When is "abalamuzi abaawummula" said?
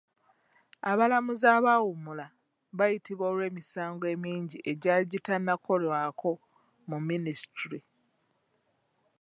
0.91-2.25